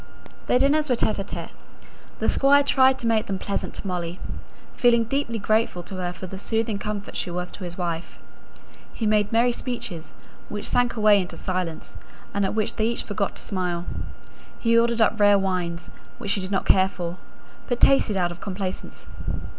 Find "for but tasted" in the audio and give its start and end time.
16.89-18.17